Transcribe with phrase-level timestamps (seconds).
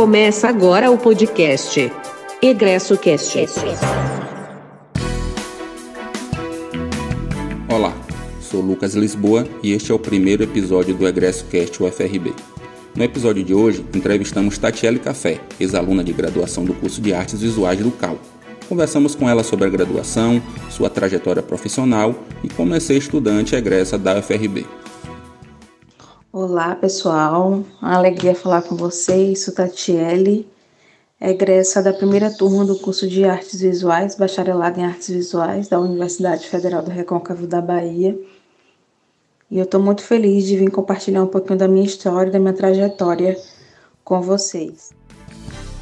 [0.00, 1.92] Começa agora o podcast
[2.40, 3.38] Egresso Cast.
[7.68, 7.94] Olá,
[8.40, 12.32] sou Lucas Lisboa e este é o primeiro episódio do Egresso Cast UFRB.
[12.96, 17.78] No episódio de hoje, entrevistamos Tatiele Café, ex-aluna de graduação do curso de Artes Visuais
[17.78, 18.18] do CAL.
[18.70, 20.40] Conversamos com ela sobre a graduação,
[20.70, 24.64] sua trajetória profissional e como é ser estudante egressa da UFRB.
[26.32, 27.64] Olá, pessoal.
[27.82, 29.42] Uma alegria falar com vocês.
[29.42, 30.48] Sou Tatiele,
[31.20, 36.46] egressa da primeira turma do curso de Artes Visuais, bacharelado em Artes Visuais da Universidade
[36.46, 38.16] Federal do Recôncavo da Bahia.
[39.50, 42.54] E eu estou muito feliz de vir compartilhar um pouquinho da minha história, da minha
[42.54, 43.36] trajetória
[44.04, 44.92] com vocês.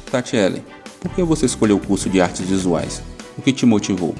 [0.09, 0.63] Tatiele,
[0.99, 3.03] por que você escolheu o curso de Artes Visuais?
[3.37, 4.15] O que te motivou?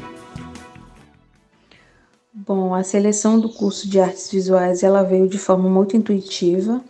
[2.50, 6.82] Bom, a seleção do curso de artes visuais ela veio de forma muito intuitiva.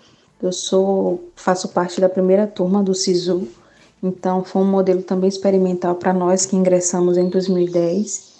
[0.42, 3.46] Eu sou faço parte da primeira turma do SISU,
[4.02, 8.36] então foi um modelo também experimental para nós que ingressamos em 2010.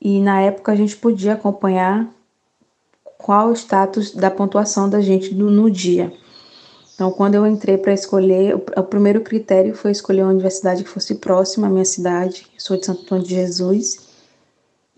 [0.00, 2.12] E na época a gente podia acompanhar
[3.16, 6.12] qual o status da pontuação da gente no, no dia.
[6.96, 10.90] Então, quando eu entrei para escolher, o, o, primeiro critério foi escolher uma universidade que
[10.90, 14.09] fosse próxima à minha cidade, sou de Santo Antônio de Jesus,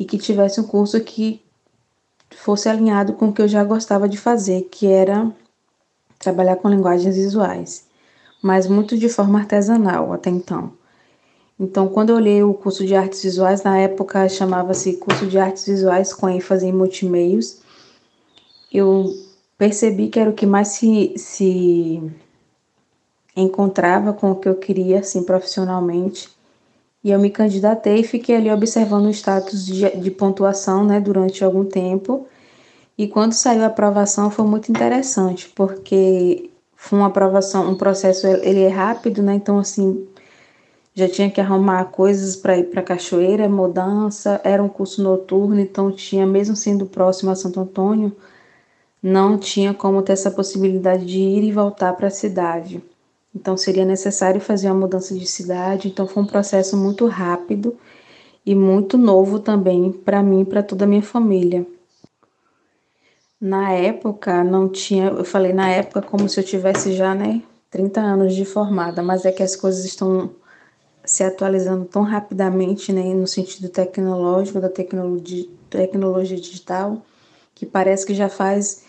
[0.03, 1.41] e que tivesse um curso que
[2.33, 5.31] fosse alinhado com o que eu já gostava de fazer, que era
[6.19, 7.87] trabalhar com linguagens visuais,
[8.43, 10.73] mas muito de forma artesanal até então.
[11.59, 15.67] Então, quando eu olhei o curso de artes visuais, na época chamava-se curso de artes
[15.67, 17.61] visuais com ênfase em multimeios,
[18.73, 19.09] eu
[19.57, 22.03] percebi que era o que mais se, se
[23.37, 26.29] encontrava com o que eu queria, assim, profissionalmente.
[27.05, 31.45] E eu me candidatei e fiquei ali observando o status de, de pontuação, né, durante
[31.45, 32.27] algum tempo.
[32.97, 38.63] E quando saiu a aprovação foi muito interessante, porque foi uma aprovação, um processo, ele
[38.63, 40.07] é rápido, né, então assim,
[40.95, 45.91] já tinha que arrumar coisas para ir para Cachoeira, mudança, era um curso noturno, então
[45.91, 48.15] tinha, mesmo sendo próximo a Santo Antônio,
[49.03, 52.83] não tinha como ter essa possibilidade de ir e voltar para a cidade.
[53.35, 55.89] Então seria necessário fazer uma mudança de cidade.
[55.89, 57.77] Então foi um processo muito rápido
[58.45, 61.67] e muito novo também para mim e para toda a minha família.
[63.41, 68.01] Na época não tinha, eu falei na época como se eu tivesse já, né, 30
[68.01, 70.31] anos de formada, mas é que as coisas estão
[71.05, 77.03] se atualizando tão rapidamente, né, no sentido tecnológico, da tecnologia, tecnologia digital,
[77.55, 78.85] que parece que já faz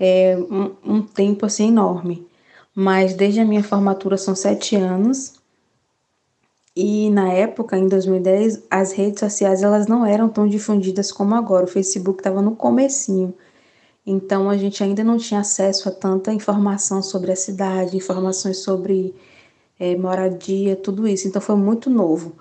[0.00, 2.26] é, um, um tempo assim enorme
[2.74, 5.34] mas desde a minha formatura são sete anos.
[6.74, 11.64] E na época, em 2010, as redes sociais elas não eram tão difundidas como agora.
[11.64, 13.34] O Facebook estava no comecinho.
[14.06, 19.14] Então a gente ainda não tinha acesso a tanta informação sobre a cidade, informações sobre
[19.78, 21.28] é, moradia, tudo isso.
[21.28, 22.36] Então foi muito novo.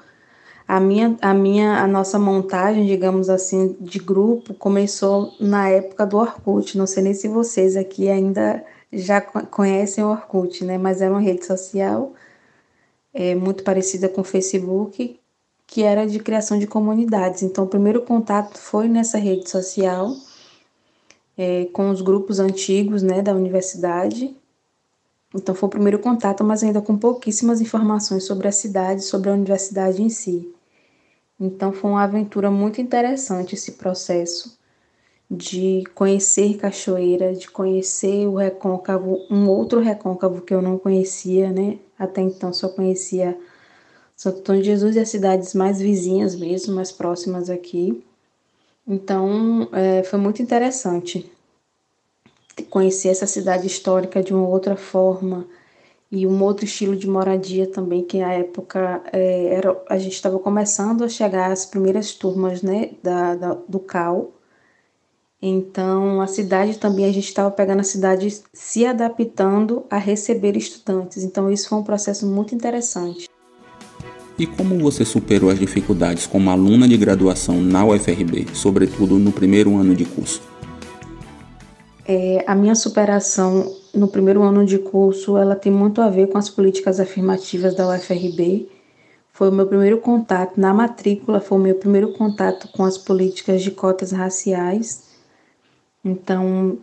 [0.67, 6.17] A minha, a minha, a nossa montagem, digamos assim, de grupo começou na época do
[6.17, 6.77] Orkut.
[6.77, 10.77] Não sei nem se vocês aqui ainda já conhecem o Orkut, né?
[10.77, 12.13] Mas era uma rede social
[13.13, 15.19] é, muito parecida com o Facebook,
[15.67, 17.43] que era de criação de comunidades.
[17.43, 20.13] Então, o primeiro contato foi nessa rede social,
[21.37, 24.35] é, com os grupos antigos, né, da universidade.
[25.33, 29.33] Então, foi o primeiro contato, mas ainda com pouquíssimas informações sobre a cidade, sobre a
[29.33, 30.53] universidade em si.
[31.39, 34.59] Então, foi uma aventura muito interessante esse processo
[35.33, 41.79] de conhecer Cachoeira, de conhecer o recôncavo, um outro recôncavo que eu não conhecia, né?
[41.97, 43.37] Até então só conhecia
[44.13, 48.03] Santo Antônio de Jesus e as cidades mais vizinhas mesmo, mais próximas aqui.
[48.85, 51.31] Então, é, foi muito interessante
[52.69, 55.47] conhecer essa cidade histórica de uma outra forma
[56.11, 60.37] e um outro estilo de moradia também, que na época é, era, a gente estava
[60.39, 64.33] começando a chegar às primeiras turmas né, da, da do CAL,
[65.41, 71.23] então, a cidade também, a gente estava pegando a cidade se adaptando a receber estudantes.
[71.23, 73.27] Então, isso foi um processo muito interessante.
[74.37, 79.75] E como você superou as dificuldades como aluna de graduação na UFRB, sobretudo no primeiro
[79.77, 80.43] ano de curso?
[82.07, 86.37] É, a minha superação no primeiro ano de curso, ela tem muito a ver com
[86.37, 88.69] as políticas afirmativas da UFRB.
[89.33, 93.63] Foi o meu primeiro contato na matrícula, foi o meu primeiro contato com as políticas
[93.63, 95.09] de cotas raciais
[96.03, 96.77] então,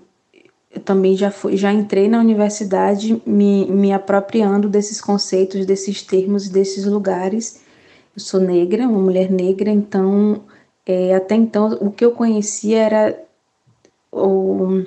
[0.71, 6.47] eu também já, fui, já entrei na universidade me, me apropriando desses conceitos, desses termos
[6.47, 7.61] e desses lugares.
[8.15, 10.43] Eu sou negra, uma mulher negra, então,
[10.87, 13.23] é, até então, o que eu conhecia era
[14.13, 14.85] o,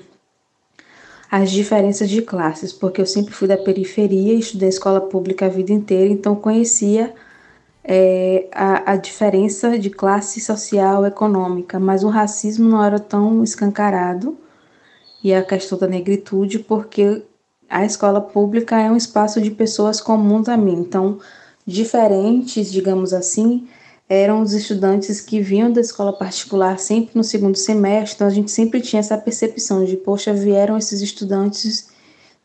[1.29, 5.71] as diferenças de classes, porque eu sempre fui da periferia, estudei escola pública a vida
[5.71, 7.13] inteira, então conhecia
[7.83, 14.37] é, a, a diferença de classe social, econômica, mas o racismo não era tão escancarado
[15.23, 17.23] e a questão da negritude, porque
[17.69, 21.19] a escola pública é um espaço de pessoas comuns a mim, então
[21.65, 23.67] diferentes, digamos assim,
[24.09, 28.51] eram os estudantes que vinham da escola particular sempre no segundo semestre, então a gente
[28.51, 31.89] sempre tinha essa percepção de, poxa, vieram esses estudantes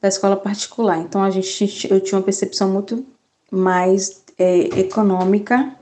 [0.01, 1.01] da escola particular.
[1.01, 3.05] Então a gente, eu tinha uma percepção muito
[3.51, 5.75] mais é, econômica.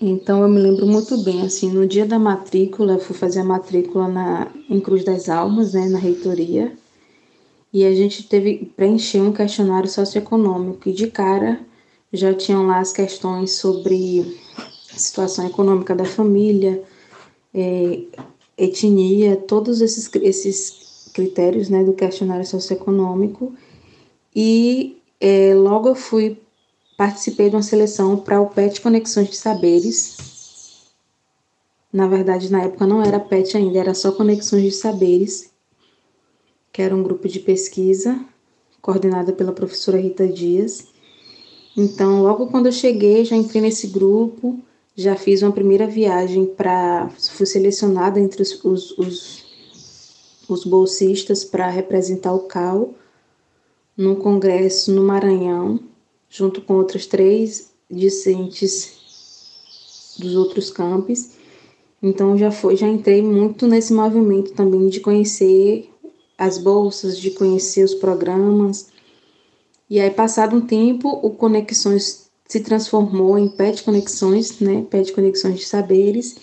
[0.00, 3.44] Então eu me lembro muito bem, assim, no dia da matrícula, eu fui fazer a
[3.44, 6.72] matrícula na, em Cruz das Almas, né, na reitoria,
[7.72, 11.60] e a gente teve preencher um questionário socioeconômico, e de cara
[12.12, 14.38] já tinham lá as questões sobre
[14.86, 16.82] situação econômica da família,
[17.54, 18.02] é,
[18.56, 23.54] etnia, todos esses, esses critérios né, do questionário socioeconômico.
[24.34, 26.38] E é, logo eu fui,
[26.96, 30.16] participei de uma seleção para o PET Conexões de Saberes.
[31.92, 35.50] Na verdade, na época não era PET ainda, era só Conexões de Saberes,
[36.72, 38.20] que era um grupo de pesquisa
[38.82, 40.86] coordenada pela professora Rita Dias.
[41.76, 44.60] Então, logo quando eu cheguei, já entrei nesse grupo,
[44.94, 47.10] já fiz uma primeira viagem para.
[47.18, 49.44] Fui selecionada entre os, os, os,
[50.48, 52.94] os bolsistas para representar o CAL
[53.96, 55.80] num congresso no Maranhão,
[56.28, 58.96] junto com outras três discentes
[60.18, 61.30] dos outros campos.
[62.02, 65.90] Então já foi, já entrei muito nesse movimento também de conhecer
[66.36, 68.88] as bolsas, de conhecer os programas,
[69.88, 74.84] e aí, passado um tempo, o Conexões se transformou em PET Conexões, né?
[74.90, 76.36] PET Conexões de Saberes.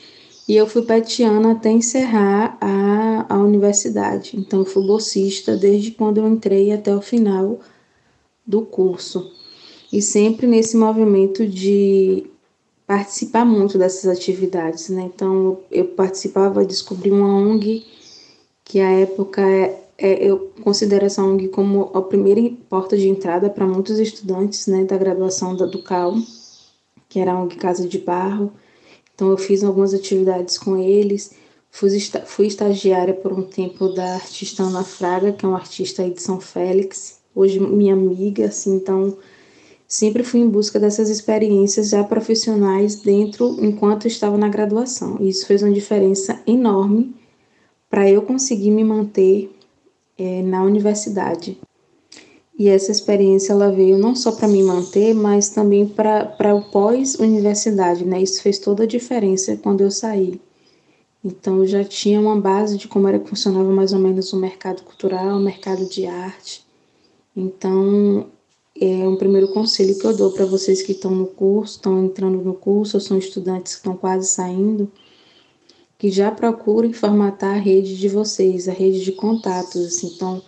[0.47, 4.37] E eu fui petiana até encerrar a, a universidade.
[4.37, 7.59] Então, eu fui bolsista desde quando eu entrei até o final
[8.45, 9.31] do curso.
[9.91, 12.25] E sempre nesse movimento de
[12.85, 15.09] participar muito dessas atividades, né?
[15.13, 17.85] Então, eu participava, descobri uma ONG
[18.65, 23.49] que à época é é, eu considero essa ONG como a primeira porta de entrada
[23.49, 26.15] para muitos estudantes né, da graduação da, do CAL,
[27.07, 28.51] que era a ONG Casa de Barro.
[29.23, 31.31] Então, eu fiz algumas atividades com eles.
[31.71, 36.21] Fui, estagiária por um tempo da artista Ana Fraga, que é uma artista aí de
[36.21, 39.17] São Félix, hoje minha amiga, assim, então
[39.87, 45.15] sempre fui em busca dessas experiências já profissionais dentro enquanto estava na graduação.
[45.21, 47.15] E isso fez uma diferença enorme
[47.89, 49.49] para eu conseguir me manter
[50.17, 51.57] é, na universidade.
[52.57, 58.05] E essa experiência ela veio não só para me manter, mas também para o pós-universidade,
[58.05, 58.21] né?
[58.21, 60.39] Isso fez toda a diferença quando eu saí.
[61.23, 64.37] Então eu já tinha uma base de como era que funcionava mais ou menos o
[64.37, 66.63] mercado cultural, o mercado de arte.
[67.35, 68.27] Então
[68.79, 72.37] é um primeiro conselho que eu dou para vocês que estão no curso, estão entrando
[72.43, 74.91] no curso, ou são estudantes que estão quase saindo
[76.03, 79.85] que já procurem formatar a rede de vocês, a rede de contatos.
[79.85, 80.11] Assim.
[80.13, 80.41] Então,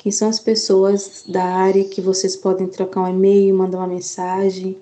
[0.00, 4.78] quem são as pessoas da área que vocês podem trocar um e-mail, mandar uma mensagem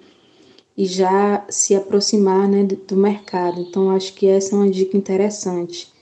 [0.77, 3.61] e já se aproximar né, do mercado.
[3.61, 5.93] Então, acho que essa é uma dica interessante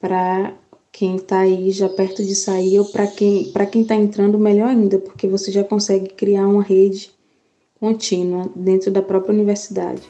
[0.00, 0.52] para
[0.90, 4.70] quem está aí já perto de sair ou para quem para quem está entrando melhor
[4.70, 7.12] ainda, porque você já consegue criar uma rede
[7.78, 10.02] contínua dentro da própria universidade.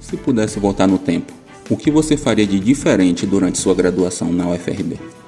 [0.00, 1.30] Se pudesse voltar no tempo,
[1.68, 5.19] o que você faria de diferente durante sua graduação na UFRB?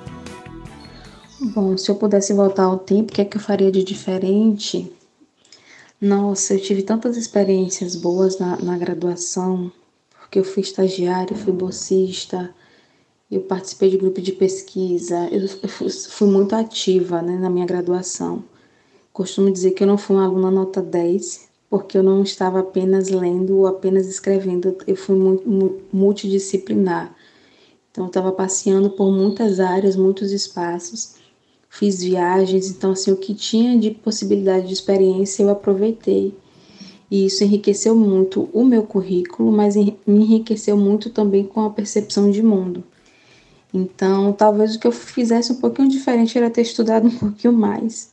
[1.45, 4.93] Bom, se eu pudesse voltar ao tempo, o que é que eu faria de diferente?
[6.01, 9.73] Nossa, eu tive tantas experiências boas na, na graduação,
[10.11, 12.55] porque eu fui estagiária, fui bolsista,
[13.29, 17.67] eu participei de grupo de pesquisa, eu, eu fui, fui, muito ativa né, na minha
[17.67, 18.45] graduação.
[19.13, 23.09] Costumo dizer que eu não fui uma aluna nota 10, porque eu não estava apenas
[23.09, 25.17] lendo ou apenas escrevendo, eu fui
[25.93, 27.13] multidisciplinar.
[27.91, 31.21] Então, eu estava passeando por muitas áreas, muitos espaços,
[31.73, 36.35] fiz viagens, então, assim, o que tinha de possibilidade de experiência eu aproveitei.
[37.11, 42.31] E isso enriqueceu muito o meu currículo, mas me enriqueceu muito também com a percepção
[42.31, 42.85] de mundo.
[43.73, 48.13] Então, talvez o que eu fizesse um pouquinho diferente era ter estudado um pouquinho mais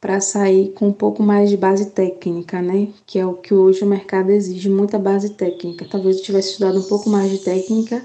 [0.00, 2.88] para sair com um pouco mais de base técnica, né?
[3.04, 5.86] Que é o que hoje o mercado exige, muita base técnica.
[5.90, 8.02] Talvez eu tivesse estudado um pouco mais de técnica,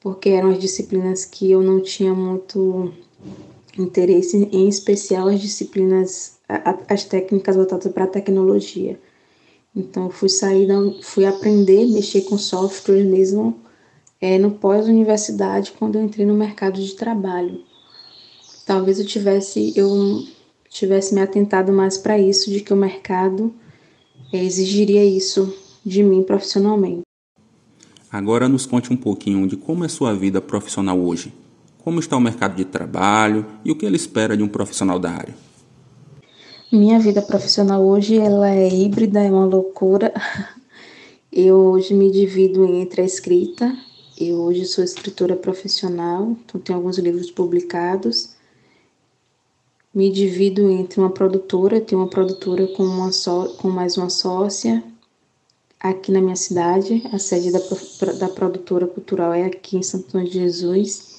[0.00, 2.92] porque eram as disciplinas que eu não tinha muito
[3.78, 6.38] interesse, em especial as disciplinas,
[6.88, 8.98] as técnicas voltadas para a tecnologia.
[9.74, 10.68] Então, fui sair,
[11.02, 13.58] fui aprender, mexer com software mesmo,
[14.20, 17.60] é, no pós-universidade, quando eu entrei no mercado de trabalho.
[18.66, 20.24] Talvez eu tivesse, eu
[20.68, 23.52] tivesse me atentado mais para isso, de que o mercado
[24.32, 25.52] é, exigiria isso
[25.84, 27.02] de mim profissionalmente.
[28.10, 31.32] Agora nos conte um pouquinho de como é sua vida profissional hoje.
[31.84, 35.10] Como está o mercado de trabalho e o que ele espera de um profissional da
[35.10, 35.34] área?
[36.70, 40.12] Minha vida profissional hoje ela é híbrida, é uma loucura.
[41.32, 43.74] Eu hoje me divido entre a escrita,
[44.20, 48.36] eu hoje sou escritora profissional, então tenho alguns livros publicados.
[49.94, 54.84] Me divido entre uma produtora, tenho uma produtora com, uma só, com mais uma sócia
[55.80, 57.02] aqui na minha cidade.
[57.10, 57.60] A sede da,
[58.18, 61.11] da produtora cultural é aqui em Santo Antônio de Jesus.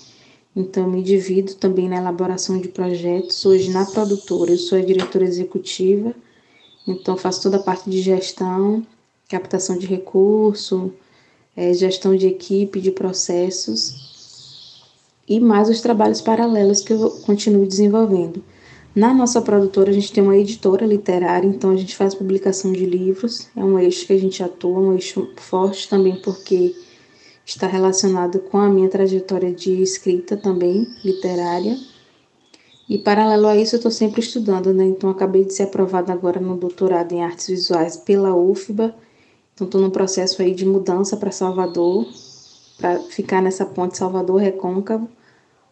[0.55, 3.43] Então, me divido também na elaboração de projetos.
[3.45, 6.13] Hoje, na produtora, eu sou a diretora executiva,
[6.87, 8.85] então faço toda a parte de gestão,
[9.27, 10.93] captação de recurso,
[11.55, 14.13] é, gestão de equipe, de processos
[15.27, 18.43] e mais os trabalhos paralelos que eu continuo desenvolvendo.
[18.95, 22.85] Na nossa produtora, a gente tem uma editora literária, então a gente faz publicação de
[22.85, 26.75] livros, é um eixo que a gente atua, um eixo forte também, porque
[27.45, 31.77] está relacionado com a minha trajetória de escrita também, literária.
[32.89, 34.85] E paralelo a isso, eu estou sempre estudando, né?
[34.85, 38.93] Então, acabei de ser aprovada agora no doutorado em artes visuais pela UFBA
[39.53, 42.07] então, estou num processo aí de mudança para Salvador,
[42.77, 45.07] para ficar nessa ponte Salvador-Recôncavo,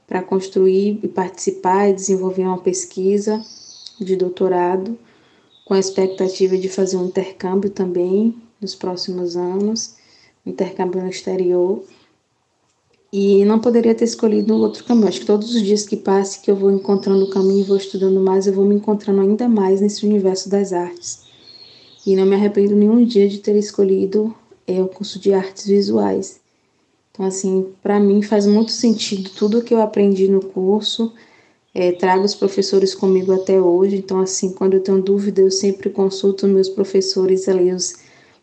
[0.07, 3.43] para construir e participar e desenvolver uma pesquisa
[3.99, 4.97] de doutorado,
[5.65, 9.95] com a expectativa de fazer um intercâmbio também nos próximos anos,
[10.45, 11.83] intercâmbio no exterior.
[13.13, 15.07] E não poderia ter escolhido outro caminho.
[15.07, 18.21] Acho que todos os dias que passe, que eu vou encontrando o caminho vou estudando
[18.21, 21.31] mais, eu vou me encontrando ainda mais nesse universo das artes
[22.05, 24.33] e não me arrependo nenhum dia de ter escolhido
[24.65, 26.39] é, o curso de artes visuais.
[27.11, 31.13] Então, assim, para mim faz muito sentido tudo que eu aprendi no curso,
[31.73, 33.97] é, trago os professores comigo até hoje.
[33.97, 37.95] Então, assim, quando eu tenho dúvida, eu sempre consulto meus professores ali, os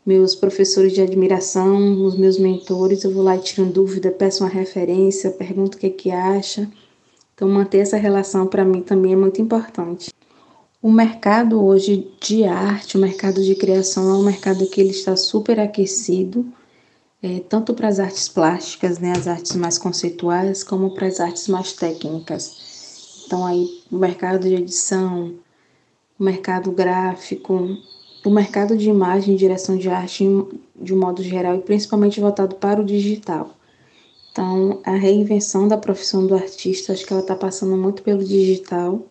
[0.09, 3.05] meus professores de admiração, os meus mentores.
[3.05, 6.67] Eu vou lá e tiro dúvida, peço uma referência, pergunto o que, é que acha.
[7.35, 10.11] Então, manter essa relação para mim também é muito importante.
[10.81, 15.15] O mercado hoje de arte, o mercado de criação é um mercado que ele está
[15.15, 16.47] super aquecido,
[17.23, 21.49] é, tanto para as artes plásticas, né, as artes mais conceituais, como para as artes
[21.49, 23.25] mais técnicas.
[23.27, 25.35] Então aí o mercado de edição,
[26.19, 27.77] o mercado gráfico,
[28.29, 30.25] o mercado de imagem e direção de arte
[30.77, 33.55] de um modo geral e principalmente voltado para o digital.
[34.31, 39.03] Então a reinvenção da profissão do artista, acho que ela está passando muito pelo digital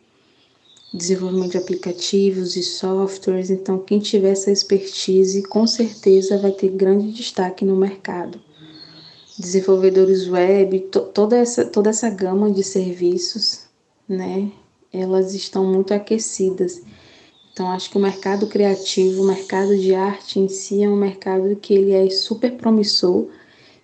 [0.93, 3.49] desenvolvimento de aplicativos e softwares.
[3.49, 8.39] Então, quem tiver essa expertise, com certeza vai ter grande destaque no mercado.
[9.37, 13.65] Desenvolvedores web, to toda, essa, toda essa gama de serviços,
[14.07, 14.51] né?
[14.91, 16.81] Elas estão muito aquecidas.
[17.57, 21.55] Então, acho que o mercado criativo, o mercado de arte em si é um mercado
[21.55, 23.25] que ele é super promissor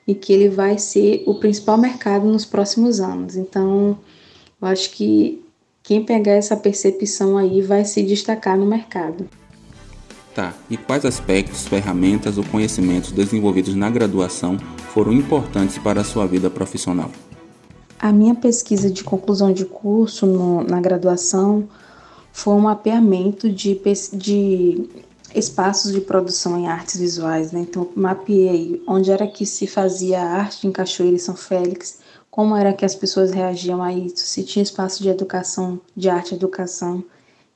[0.08, 3.36] e que ele vai ser o principal mercado nos próximos anos.
[3.36, 3.98] Então,
[4.62, 5.44] eu acho que
[5.82, 9.28] quem pegar essa percepção aí vai se destacar no mercado.
[10.36, 14.56] Tá, e quais aspectos, ferramentas ou conhecimentos desenvolvidos na graduação
[14.94, 17.10] foram importantes para a sua vida profissional?
[17.98, 21.68] A minha pesquisa de conclusão de curso no, na graduação
[22.34, 23.80] foi um mapeamento de,
[24.12, 24.90] de
[25.36, 27.52] espaços de produção em artes visuais.
[27.52, 27.62] Né?
[27.62, 32.00] Então, mapeei onde era que se fazia arte em Cachoeira e São Félix,
[32.32, 36.34] como era que as pessoas reagiam a isso, se tinha espaço de educação, de arte
[36.34, 37.04] educação.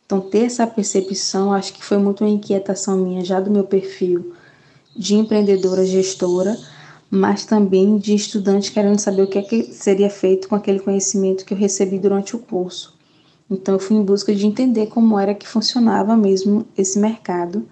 [0.05, 4.31] Então, ter essa percepção, acho que foi muito uma inquietação minha, já do meu perfil
[4.95, 6.55] de empreendedora gestora,
[7.09, 11.43] mas também de estudante querendo saber o que, é que seria feito com aquele conhecimento
[11.43, 12.96] que eu recebi durante o curso.
[13.49, 17.67] Então, eu fui em busca de entender como era que funcionava mesmo esse mercado.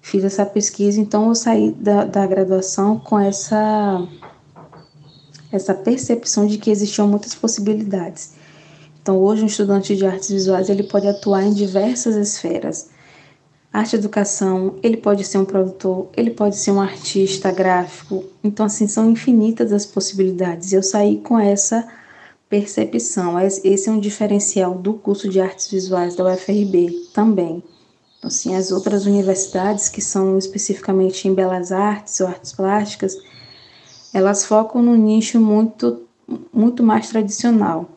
[0.00, 4.06] Fiz essa pesquisa, então eu saí da, da graduação com essa
[5.50, 8.34] essa percepção de que existiam muitas possibilidades.
[9.00, 12.90] Então, hoje um estudante de artes visuais ele pode atuar em diversas esferas.
[13.72, 18.24] Arte educação, ele pode ser um produtor, ele pode ser um artista gráfico.
[18.42, 20.72] Então, assim, são infinitas as possibilidades.
[20.72, 21.86] Eu saí com essa
[22.48, 23.38] percepção.
[23.40, 27.62] Esse é um diferencial do curso de artes visuais da UFRB também.
[28.18, 33.16] Então, assim, as outras universidades que são especificamente em belas artes ou artes plásticas,
[34.12, 36.02] elas focam no nicho muito,
[36.52, 37.88] muito mais tradicional.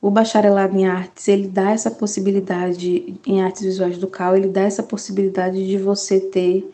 [0.00, 4.60] O bacharelado em artes, ele dá essa possibilidade, em artes visuais do CAL, ele dá
[4.60, 6.72] essa possibilidade de você ter,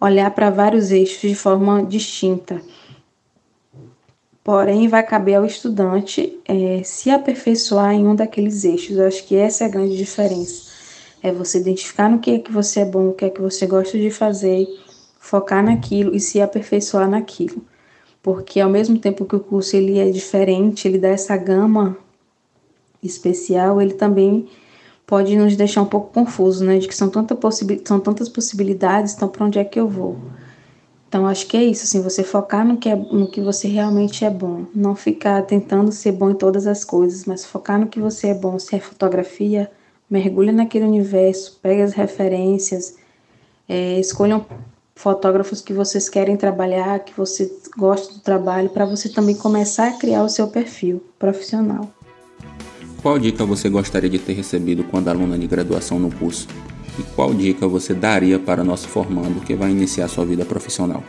[0.00, 2.60] olhar para vários eixos de forma distinta.
[4.44, 8.98] Porém, vai caber ao estudante é, se aperfeiçoar em um daqueles eixos.
[8.98, 10.70] Eu acho que essa é a grande diferença.
[11.22, 13.66] É você identificar no que é que você é bom, o que é que você
[13.66, 14.66] gosta de fazer,
[15.18, 17.64] focar naquilo e se aperfeiçoar naquilo.
[18.22, 21.96] Porque ao mesmo tempo que o curso ele é diferente, ele dá essa gama
[23.02, 24.46] especial, ele também
[25.06, 26.78] pode nos deixar um pouco confuso, né?
[26.78, 27.34] De que são, tanta
[27.86, 30.18] são tantas possibilidades, então para onde é que eu vou?
[31.14, 34.24] Então acho que é isso, assim, você focar no que, é, no que você realmente
[34.24, 38.00] é bom, não ficar tentando ser bom em todas as coisas, mas focar no que
[38.00, 38.58] você é bom.
[38.58, 39.70] Se é fotografia,
[40.10, 42.96] mergulhe naquele universo, pegue as referências,
[43.68, 44.44] é, escolham
[44.96, 49.92] fotógrafos que vocês querem trabalhar, que você gosta do trabalho, para você também começar a
[49.92, 51.88] criar o seu perfil profissional.
[53.00, 56.48] Qual dica você gostaria de ter recebido quando aluna de graduação no curso?
[56.98, 61.02] E qual dica você daria para nosso formando que vai iniciar sua vida profissional?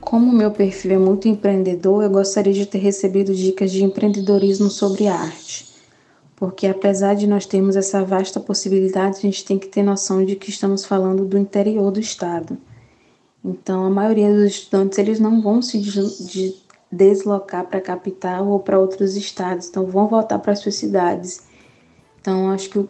[0.00, 5.08] Como meu perfil é muito empreendedor, eu gostaria de ter recebido dicas de empreendedorismo sobre
[5.08, 5.66] arte.
[6.36, 10.36] Porque apesar de nós termos essa vasta possibilidade, a gente tem que ter noção de
[10.36, 12.58] que estamos falando do interior do estado.
[13.42, 15.82] Então, a maioria dos estudantes eles não vão se
[16.92, 21.42] deslocar para a capital ou para outros estados, então vão voltar para suas cidades.
[22.20, 22.88] Então, acho que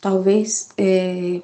[0.00, 1.40] talvez é,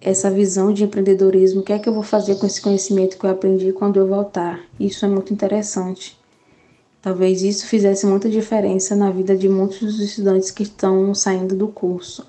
[0.00, 3.24] essa visão de empreendedorismo, o que é que eu vou fazer com esse conhecimento que
[3.24, 4.60] eu aprendi quando eu voltar?
[4.78, 6.18] Isso é muito interessante.
[7.02, 11.68] Talvez isso fizesse muita diferença na vida de muitos dos estudantes que estão saindo do
[11.68, 12.26] curso.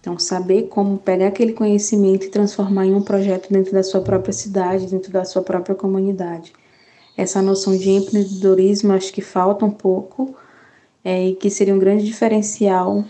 [0.00, 4.32] Então, saber como pegar aquele conhecimento e transformar em um projeto dentro da sua própria
[4.32, 6.52] cidade, dentro da sua própria comunidade
[7.16, 10.34] essa noção de empreendedorismo acho que falta um pouco
[11.04, 13.04] é, e que seria um grande diferencial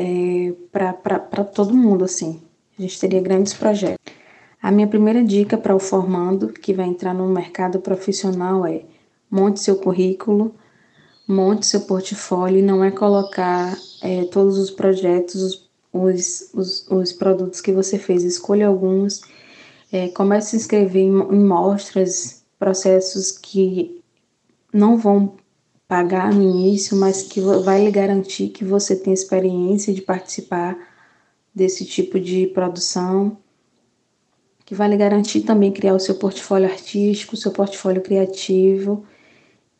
[0.00, 2.40] é, para todo mundo, assim.
[2.78, 3.98] A gente teria grandes projetos.
[4.62, 8.82] A minha primeira dica para o formando que vai entrar no mercado profissional é
[9.30, 10.54] monte seu currículo,
[11.28, 17.72] monte seu portfólio não é colocar é, todos os projetos, os, os, os, produtos que
[17.72, 19.20] você fez, escolha alguns,
[19.92, 24.02] é, comece a se inscrever em, em mostras processos que
[24.72, 25.34] não vão
[25.90, 30.78] pagar no início, mas que vai lhe garantir que você tem experiência de participar
[31.52, 33.36] desse tipo de produção,
[34.64, 39.04] que vai lhe garantir também criar o seu portfólio artístico, o seu portfólio criativo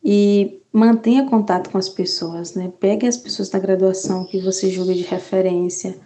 [0.02, 2.72] e mantenha contato com as pessoas, né?
[2.80, 5.96] Pegue as pessoas da graduação que você julga de referência,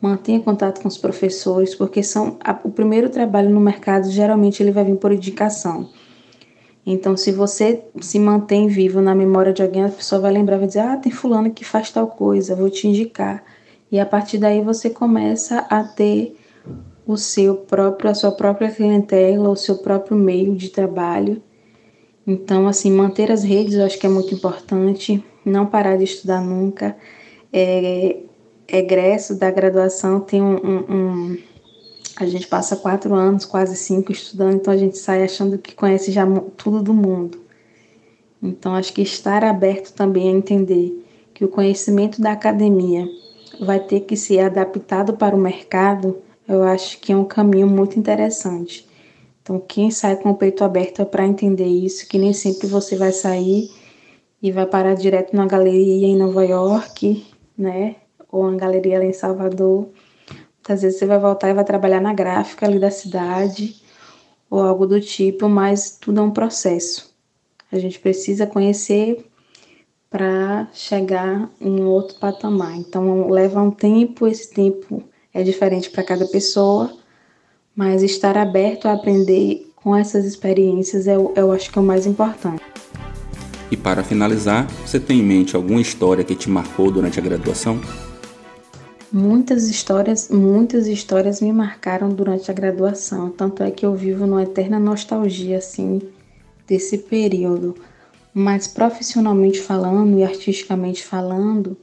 [0.00, 4.70] mantenha contato com os professores, porque são a, o primeiro trabalho no mercado geralmente ele
[4.70, 5.90] vai vir por indicação.
[6.92, 10.66] Então, se você se mantém vivo na memória de alguém, a pessoa vai lembrar, vai
[10.66, 13.44] dizer: Ah, tem fulano que faz tal coisa, vou te indicar.
[13.92, 16.36] E a partir daí você começa a ter
[17.06, 21.40] o seu próprio, a sua própria clientela, o seu próprio meio de trabalho.
[22.26, 26.40] Então, assim, manter as redes eu acho que é muito importante, não parar de estudar
[26.40, 26.96] nunca.
[27.52, 28.16] É,
[28.66, 31.38] egresso da graduação tem um, um, um
[32.20, 36.12] a gente passa quatro anos, quase cinco, estudando, então a gente sai achando que conhece
[36.12, 37.40] já tudo do mundo.
[38.42, 41.02] Então, acho que estar aberto também a entender
[41.32, 43.08] que o conhecimento da academia
[43.58, 47.98] vai ter que ser adaptado para o mercado, eu acho que é um caminho muito
[47.98, 48.86] interessante.
[49.42, 52.96] Então, quem sai com o peito aberto é para entender isso, que nem sempre você
[52.96, 53.70] vai sair
[54.42, 57.96] e vai parar direto numa galeria em Nova York, né?
[58.30, 59.88] Ou uma galeria lá em Salvador
[60.68, 63.80] às vezes você vai voltar e vai trabalhar na gráfica ali da cidade
[64.48, 67.14] ou algo do tipo, mas tudo é um processo.
[67.70, 69.24] A gente precisa conhecer
[70.10, 72.76] para chegar em outro patamar.
[72.76, 76.92] Então leva um tempo, esse tempo é diferente para cada pessoa,
[77.74, 82.06] mas estar aberto a aprender com essas experiências é, eu acho que é o mais
[82.06, 82.62] importante.
[83.70, 87.80] E para finalizar, você tem em mente alguma história que te marcou durante a graduação?
[89.12, 94.44] Muitas histórias, muitas histórias me marcaram durante a graduação, tanto é que eu vivo numa
[94.44, 96.00] eterna nostalgia assim
[96.64, 97.74] desse período.
[98.32, 101.76] Mas profissionalmente falando e artisticamente falando,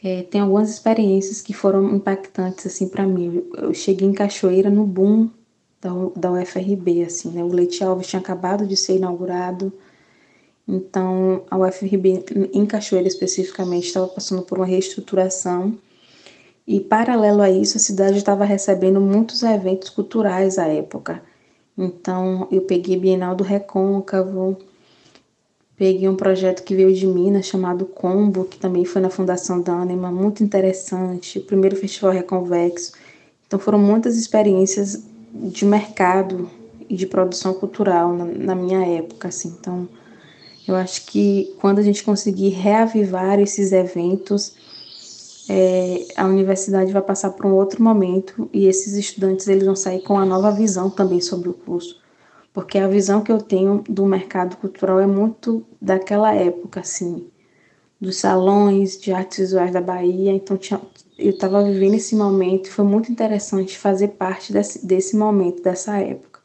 [0.00, 3.42] é, tem algumas experiências que foram impactantes assim para mim.
[3.56, 5.28] Eu cheguei em Cachoeira no boom
[5.80, 7.42] da, da UFRB, assim, né?
[7.42, 9.72] O Leite Alves tinha acabado de ser inaugurado.
[10.68, 15.76] Então, a UFRB em Cachoeira especificamente estava passando por uma reestruturação
[16.66, 21.22] e, paralelo a isso, a cidade estava recebendo muitos eventos culturais à época.
[21.76, 24.56] Então, eu peguei Bienal do Recôncavo,
[25.76, 30.10] peguei um projeto que veio de Minas chamado Combo, que também foi na Fundação Dânima,
[30.10, 32.92] muito interessante, o primeiro festival Reconvexo.
[33.46, 36.48] Então, foram muitas experiências de mercado
[36.88, 39.54] e de produção cultural na, na minha época, assim.
[39.60, 39.86] Então,
[40.66, 44.54] eu acho que quando a gente conseguir reavivar esses eventos,
[45.48, 50.02] é, a universidade vai passar por um outro momento e esses estudantes eles vão sair
[50.02, 52.00] com uma nova visão também sobre o curso,
[52.52, 57.28] porque a visão que eu tenho do mercado cultural é muito daquela época, assim,
[58.00, 60.32] dos salões de artes visuais da Bahia.
[60.32, 60.80] Então tinha,
[61.18, 66.40] eu estava vivendo esse momento foi muito interessante fazer parte desse, desse momento, dessa época.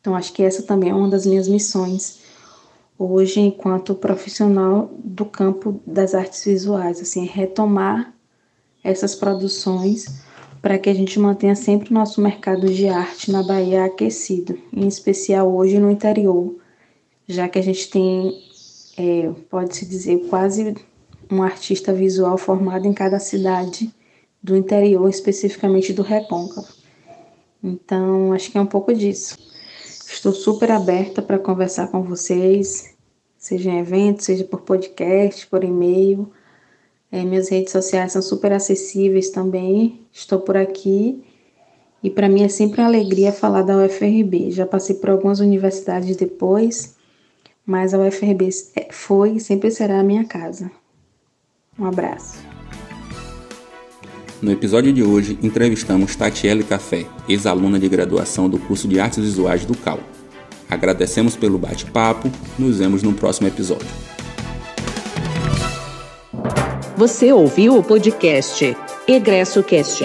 [0.00, 2.25] Então acho que essa também é uma das minhas missões
[2.98, 8.14] hoje enquanto profissional do campo das artes visuais, assim, retomar
[8.82, 10.24] essas produções
[10.62, 14.88] para que a gente mantenha sempre o nosso mercado de arte na Bahia aquecido, em
[14.88, 16.56] especial hoje no interior,
[17.26, 18.32] já que a gente tem,
[18.96, 20.74] é, pode-se dizer, quase
[21.30, 23.92] um artista visual formado em cada cidade
[24.42, 26.68] do interior, especificamente do Recôncavo.
[27.62, 29.36] Então, acho que é um pouco disso.
[30.08, 32.94] Estou super aberta para conversar com vocês,
[33.36, 36.30] seja em evento, seja por podcast, por e-mail.
[37.10, 40.00] É, minhas redes sociais são super acessíveis também.
[40.12, 41.24] Estou por aqui.
[42.02, 44.50] E para mim é sempre uma alegria falar da UFRB.
[44.50, 46.94] Já passei por algumas universidades depois,
[47.64, 50.70] mas a UFRB é, foi e sempre será a minha casa.
[51.78, 52.55] Um abraço.
[54.46, 59.64] No episódio de hoje, entrevistamos Tatiele Café, ex-aluna de graduação do curso de Artes Visuais
[59.64, 59.98] do CAL.
[60.70, 63.88] Agradecemos pelo bate-papo, nos vemos no próximo episódio.
[66.96, 68.76] Você ouviu o podcast
[69.08, 70.00] Egresso Cast.